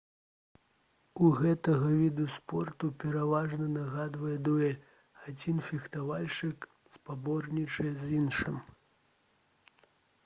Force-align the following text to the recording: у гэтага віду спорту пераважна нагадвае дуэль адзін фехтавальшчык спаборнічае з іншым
у 1.25 1.27
гэтага 1.41 1.89
віду 2.03 2.25
спорту 2.37 2.89
пераважна 3.03 3.67
нагадвае 3.75 4.33
дуэль 4.49 4.81
адзін 5.33 5.63
фехтавальшчык 5.69 6.67
спаборнічае 6.97 7.91
з 8.03 8.13
іншым 8.21 8.55